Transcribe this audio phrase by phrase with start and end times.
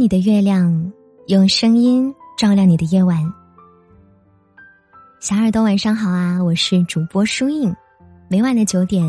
[0.00, 0.90] 你的月亮，
[1.26, 3.20] 用声音照亮你的夜晚。
[5.20, 7.70] 小耳朵晚上好啊，我是主播舒影。
[8.26, 9.04] 每晚的九点，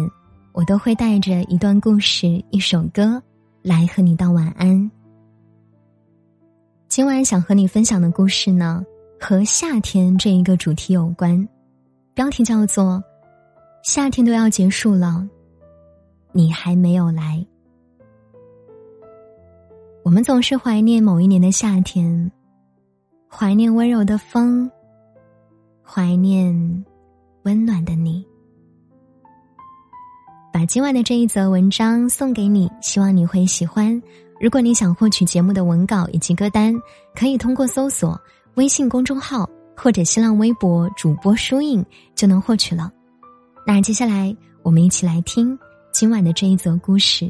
[0.52, 3.24] 我都会带着一段故事、一首歌
[3.62, 4.92] 来和你道晚安。
[6.90, 8.84] 今晚想和你分享的故事呢，
[9.18, 11.48] 和夏天这一个主题有关，
[12.14, 12.96] 标题叫做
[13.82, 15.26] 《夏天都要结束了，
[16.34, 17.38] 你还没有来》。
[20.04, 22.32] 我们总是怀念某一年的夏天，
[23.30, 24.70] 怀念温柔的风，
[25.84, 26.86] 怀念
[27.44, 28.26] 温暖的你。
[30.52, 34.02] 把今晚的这一则文章送给你，希望你会喜欢。
[34.40, 36.76] 如果你想获取节目的文稿以及歌单，
[37.16, 38.20] 可以通过搜索
[38.56, 39.48] 微信公众号
[39.78, 42.92] 或者新浪微博主播书影就能获取了。
[43.68, 45.58] 那接下来我们一起来听
[45.94, 47.30] 今晚的这一则故事。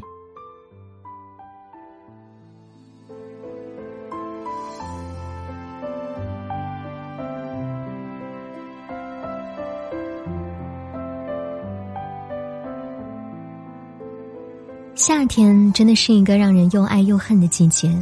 [15.04, 17.92] 夏天真的是一个让人又爱又恨的季节。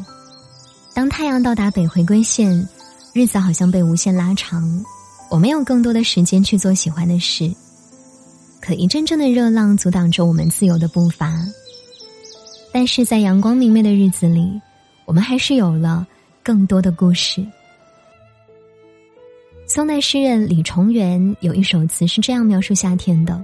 [0.93, 2.69] 当太阳到达北回归线，
[3.15, 4.63] 日子好像被无限拉长，
[5.31, 7.51] 我们有更多的时间去做喜欢的事。
[8.61, 11.43] 可一阵阵的热浪阻挡着我们自由的步伐。
[12.71, 14.61] 但是在阳光明媚的日子里，
[15.07, 16.07] 我们还是有了
[16.45, 17.43] 更多的故事。
[19.67, 23.43] 宋代诗人李重元有一首词是这样描述夏天的。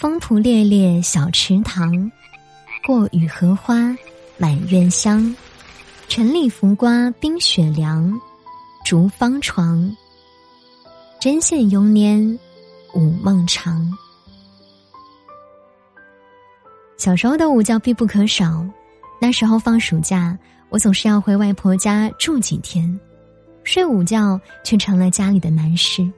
[0.00, 2.10] 风蒲猎猎小池塘，
[2.86, 3.94] 过雨荷花
[4.38, 5.36] 满院香。
[6.08, 8.18] 晨里浮瓜冰雪凉，
[8.82, 9.94] 竹方床。
[11.20, 12.38] 针线慵拈
[12.94, 13.86] 午梦长。
[16.96, 18.64] 小时候的午觉必不可少，
[19.20, 20.34] 那时候放暑假，
[20.70, 22.98] 我总是要回外婆家住几天，
[23.64, 26.10] 睡午觉却成了家里的难事。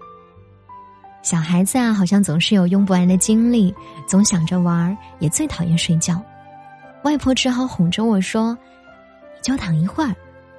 [1.23, 3.73] 小孩子啊，好像总是有用不完的精力，
[4.09, 6.21] 总想着玩儿，也最讨厌睡觉。
[7.05, 8.57] 外婆只好哄着我说
[9.39, 10.15] ：“你就躺一会儿，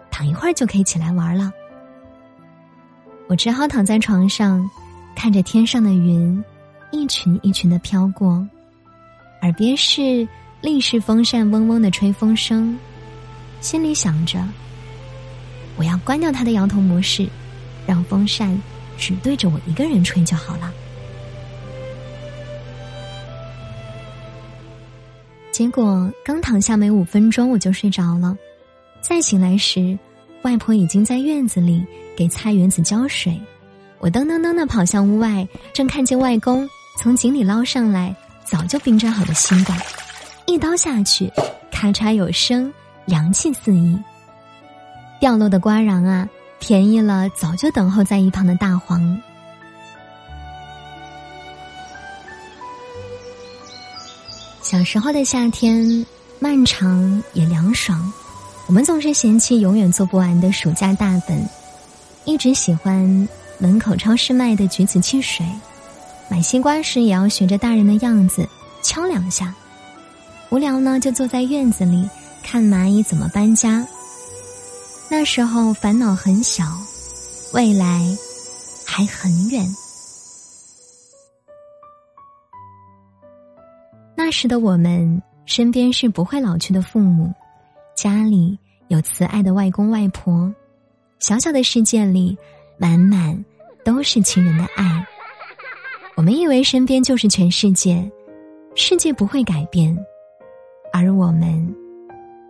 [0.10, 1.52] 躺一会儿就可以起来玩了。”
[3.28, 4.70] 我只好躺在床上，
[5.16, 6.44] 看着天上的云，
[6.92, 8.46] 一群一群的飘过，
[9.42, 10.28] 耳边是
[10.62, 12.78] 立式风扇嗡嗡的吹风声，
[13.60, 14.42] 心里想着：
[15.76, 17.28] 我要关掉它的摇头模式，
[17.86, 18.58] 让风扇。
[18.98, 20.72] 只对着我一个人吹就好了。
[25.52, 28.36] 结果刚躺下没五分钟，我就睡着了。
[29.02, 29.98] 再醒来时，
[30.42, 33.40] 外婆已经在院子里给菜园子浇水。
[34.00, 36.68] 我噔噔噔的跑向屋外，正看见外公
[37.00, 39.78] 从井里捞上来早就冰镇好的西瓜，
[40.48, 41.32] 一刀下去，
[41.72, 42.74] 咔嚓有声，
[43.06, 43.98] 凉气四溢。
[45.20, 46.28] 掉落的瓜瓤啊！
[46.66, 49.22] 便宜了，早就等候在一旁的大黄。
[54.62, 56.06] 小时候的夏天
[56.40, 58.14] 漫长也凉爽，
[58.66, 61.46] 我们总是嫌弃永远做不完的暑假大本，
[62.24, 65.46] 一直喜欢门口超市卖的橘子汽水，
[66.30, 68.48] 买西瓜时也要学着大人的样子
[68.82, 69.54] 敲两下。
[70.50, 72.08] 无聊呢，就坐在院子里
[72.42, 73.86] 看蚂蚁怎么搬家。
[75.16, 76.64] 那时候烦恼很小，
[77.54, 78.02] 未来
[78.84, 79.64] 还很远。
[84.18, 87.32] 那时的我们身边是不会老去的父母，
[87.96, 88.58] 家里
[88.88, 90.52] 有慈爱的外公外婆，
[91.20, 92.36] 小小的世界里
[92.80, 93.46] 满满
[93.86, 95.06] 都是亲人的爱。
[96.16, 98.12] 我们以为身边就是全世界，
[98.74, 99.96] 世界不会改变，
[100.92, 101.72] 而我们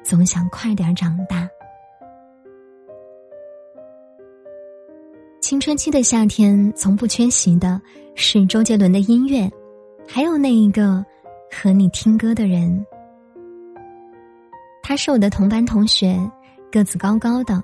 [0.02, 1.46] 总想快点长大。
[5.44, 7.80] 青春期的夏天，从不缺席的
[8.16, 9.52] 是周杰伦的音乐，
[10.08, 11.06] 还有那一个
[11.52, 12.86] 和你听歌的人。
[14.82, 16.18] 他是我的同班同学，
[16.72, 17.62] 个子高高的，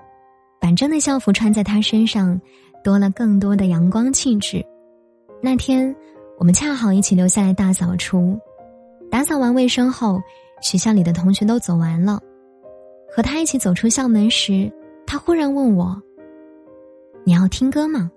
[0.59, 2.38] 板正的校服穿在他身上，
[2.83, 4.62] 多了更多的阳光气质。
[5.42, 5.95] 那天，
[6.38, 8.38] 我们恰好一起留下来大扫除，
[9.09, 10.21] 打扫完卫生后，
[10.62, 12.19] 学校里的同学都走完了，
[13.09, 14.69] 和他一起走出校门时，
[15.07, 15.98] 他忽然问我。
[17.24, 18.10] 你要听歌吗？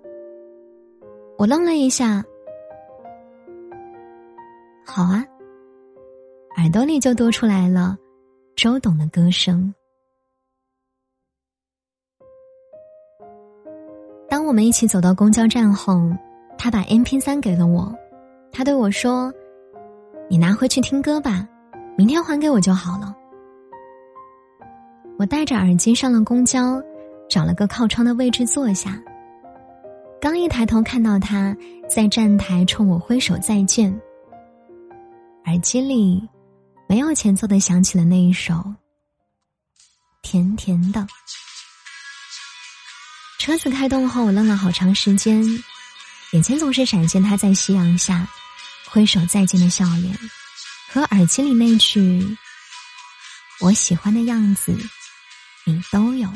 [1.37, 2.23] 我愣了一下。
[4.85, 5.25] 好啊，
[6.57, 7.97] 耳朵里就多出来了
[8.55, 9.73] 周董的歌声。
[14.29, 16.09] 当我们一起走到公交站后，
[16.57, 17.93] 他把 M P 三给了我，
[18.51, 19.31] 他对我说
[20.27, 21.47] ：“你拿回去听歌吧，
[21.95, 23.15] 明天还给我就好了。”
[25.19, 26.81] 我戴着耳机上了公交，
[27.33, 28.95] 找了个靠窗的位置坐下。
[30.21, 31.57] 刚一抬头看到他
[31.89, 33.91] 在站台冲我挥手再见，
[35.45, 36.21] 耳机里
[36.87, 38.53] 没有前奏的响起了那一首
[40.21, 41.01] 《甜甜的》。
[43.39, 45.43] 车子开动后，我愣了好长时间，
[46.33, 48.27] 眼前总是闪现他在夕阳下
[48.91, 50.15] 挥手再见的笑脸，
[50.87, 52.37] 和耳机里那句
[53.59, 54.77] “我喜欢的样子”。
[55.65, 56.29] 你都有。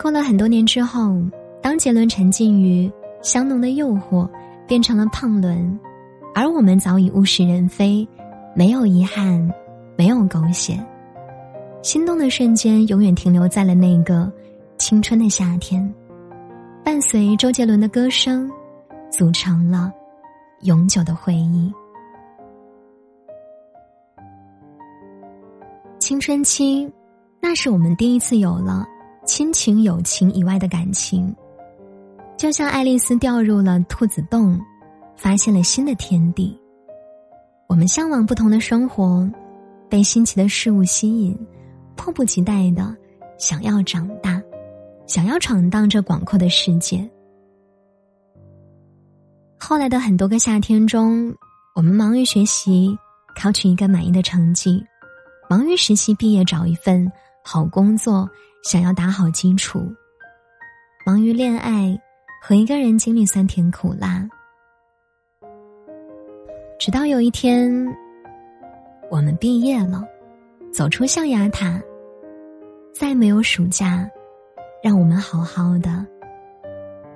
[0.00, 1.14] 过了很多年之后，
[1.60, 4.26] 当杰伦沉浸于香浓的诱惑，
[4.66, 5.78] 变成了胖伦，
[6.34, 8.08] 而我们早已物是人非，
[8.54, 9.52] 没有遗憾，
[9.96, 10.82] 没有狗血，
[11.82, 14.32] 心动的瞬间永远停留在了那个
[14.78, 15.94] 青春的夏天，
[16.82, 18.50] 伴随周杰伦的歌声，
[19.10, 19.92] 组成了
[20.62, 21.70] 永久的回忆。
[25.98, 26.90] 青春期，
[27.38, 28.86] 那是我们第一次有了
[29.32, 31.32] 亲情、友情以外的感情，
[32.36, 34.58] 就像爱丽丝掉入了兔子洞，
[35.16, 36.60] 发现了新的天地。
[37.68, 39.30] 我们向往不同的生活，
[39.88, 41.38] 被新奇的事物吸引，
[41.94, 42.92] 迫不及待的
[43.38, 44.42] 想要长大，
[45.06, 47.08] 想要闯荡这广阔的世界。
[49.60, 51.32] 后来的很多个夏天中，
[51.76, 52.98] 我们忙于学习，
[53.40, 54.84] 考取一个满意的成绩。
[55.48, 57.10] 忙于实习毕业找一份
[57.52, 58.30] 好工作，
[58.62, 59.80] 想要打好基础；
[61.04, 62.00] 忙于恋爱，
[62.40, 64.24] 和一个人经历酸甜苦辣。
[66.78, 67.68] 直到有一天，
[69.10, 70.06] 我们毕业了，
[70.72, 71.82] 走出象牙塔，
[72.94, 74.08] 再没有暑假，
[74.80, 76.06] 让我们好好的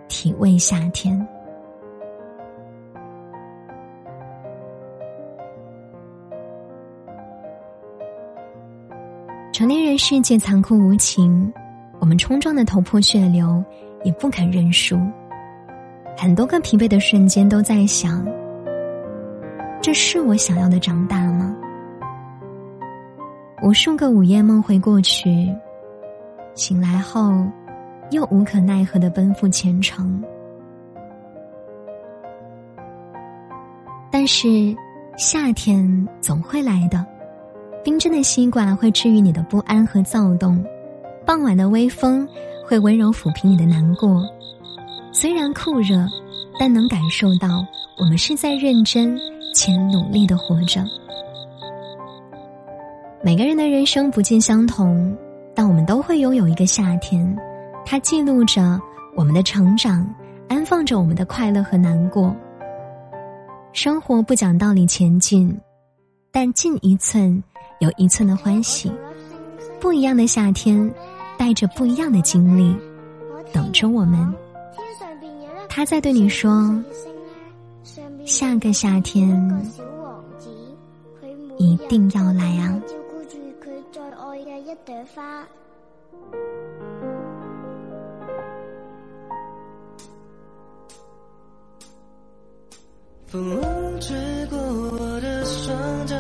[0.09, 1.25] 体味夏天。
[9.97, 11.53] 世界残酷无情，
[11.99, 13.63] 我们冲撞的头破血流，
[14.05, 14.99] 也不肯认输。
[16.17, 18.25] 很多个疲惫的瞬间，都在想：
[19.81, 21.55] 这是我想要的长大吗？
[23.63, 25.49] 无数个午夜梦回过去，
[26.55, 27.33] 醒来后，
[28.11, 30.23] 又无可奈何的奔赴前程。
[34.11, 34.49] 但是，
[35.17, 37.14] 夏天总会来的。
[37.85, 40.65] 冰镇的吸管会治愈你的不安和躁动，
[41.27, 42.27] 傍晚的微风
[42.67, 44.23] 会温柔抚平你的难过。
[45.13, 46.07] 虽然酷热，
[46.59, 47.63] 但能感受到
[47.99, 49.19] 我们是在认真
[49.55, 50.83] 且努力的活着。
[53.23, 55.15] 每个人的人生不尽相同，
[55.55, 57.37] 但我们都会拥有一个夏天，
[57.85, 58.81] 它记录着
[59.15, 60.09] 我们的成长，
[60.49, 62.35] 安放着我们的快乐和难过。
[63.75, 65.55] 生活不讲道理前进，
[66.33, 67.45] 但进一寸。
[67.81, 68.91] 有一寸的欢喜，
[69.81, 70.93] 不一样的夏天，
[71.37, 72.75] 带着不一样的经历，
[73.53, 74.35] 等着我们。
[75.69, 76.83] 他在对你说
[78.25, 79.29] ：“下个夏天
[81.59, 82.81] 一定要来啊！”
[93.27, 93.61] 风
[94.01, 96.15] 吹过我的双脚。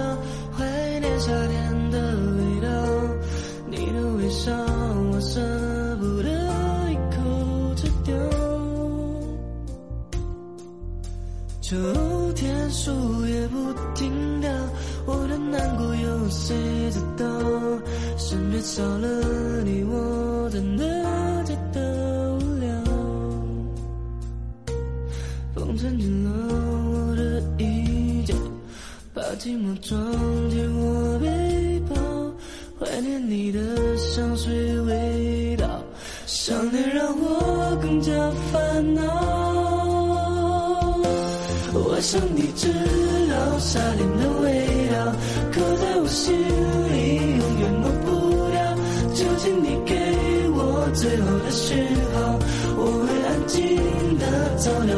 [12.75, 12.90] 树
[13.26, 14.50] 叶不停掉，
[15.07, 16.54] 我的难过有谁
[16.90, 17.25] 知道？
[18.19, 20.85] 身边少了你，我真的
[21.45, 22.69] 觉得无聊。
[25.54, 26.31] 风吹进了
[26.90, 28.35] 我的衣角，
[29.14, 29.97] 把寂寞装
[30.50, 31.95] 进我背包，
[32.81, 33.14] 怀念。
[33.31, 35.81] 你的香水味道，
[36.26, 38.12] 想念让我更加
[38.52, 39.24] 烦恼。
[41.76, 42.73] 我想你知
[43.28, 45.12] 道夏天的味道，
[45.52, 48.07] 刻在我心里，永远抹不
[48.52, 48.57] 掉。
[49.12, 49.93] 就请你给
[50.50, 52.38] 我最后的讯号，
[52.76, 53.59] 我会安静
[54.19, 54.25] 的
[54.57, 54.95] 走掉，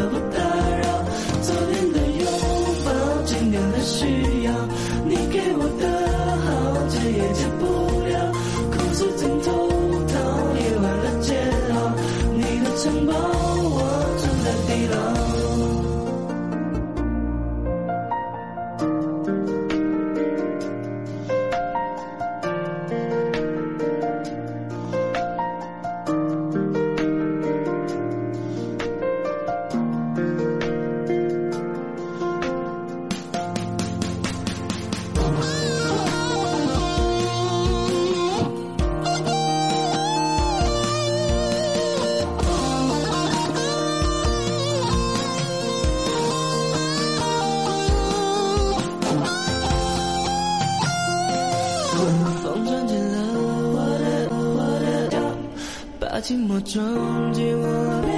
[56.27, 58.11] 寂寞装进我背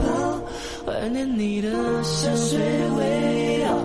[0.00, 0.04] 包，
[0.84, 1.70] 怀念你的
[2.02, 2.58] 香水
[2.98, 3.78] 味道，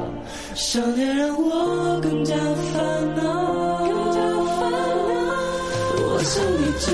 [0.55, 4.19] 想念让我更加烦恼更加
[4.57, 5.38] 烦恼。
[6.01, 6.89] 我想你知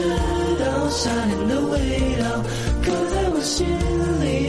[0.60, 1.74] 道夏天的味
[2.20, 2.44] 道，
[2.84, 3.66] 刻在我心
[4.20, 4.45] 里，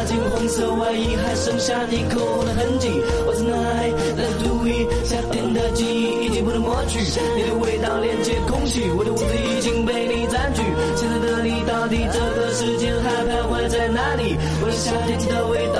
[0.00, 2.88] 那件红色外衣还剩下你口红的痕迹。
[3.28, 7.00] What's night let's do it，夏天的记忆已经不能抹去，
[7.36, 10.62] 你的味道连接空气，我的屋子已经被你占据。
[10.96, 14.38] 现在的你到底这个时间还徘徊在哪里？
[14.62, 15.79] 我的夏天的味道